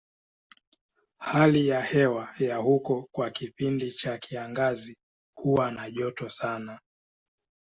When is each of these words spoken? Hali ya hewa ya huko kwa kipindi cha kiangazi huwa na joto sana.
Hali 1.19 1.67
ya 1.67 1.81
hewa 1.81 2.29
ya 2.39 2.57
huko 2.57 3.07
kwa 3.11 3.29
kipindi 3.31 3.91
cha 3.91 4.17
kiangazi 4.17 4.97
huwa 5.37 5.71
na 5.71 5.91
joto 5.91 6.29
sana. 6.29 6.79